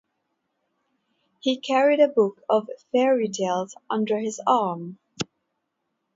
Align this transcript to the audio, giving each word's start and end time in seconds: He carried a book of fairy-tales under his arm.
He 1.41 1.59
carried 1.59 1.99
a 1.99 2.07
book 2.07 2.41
of 2.49 2.67
fairy-tales 2.91 3.75
under 3.87 4.17
his 4.17 4.41
arm. 4.47 4.97